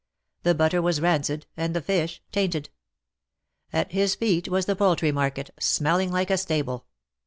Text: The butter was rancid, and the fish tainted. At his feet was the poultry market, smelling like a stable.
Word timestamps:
The 0.41 0.55
butter 0.55 0.81
was 0.81 0.99
rancid, 0.99 1.45
and 1.55 1.75
the 1.75 1.79
fish 1.81 2.23
tainted. 2.31 2.71
At 3.71 3.91
his 3.91 4.15
feet 4.15 4.47
was 4.47 4.65
the 4.65 4.75
poultry 4.75 5.11
market, 5.11 5.51
smelling 5.59 6.11
like 6.11 6.31
a 6.31 6.39
stable. 6.39 6.87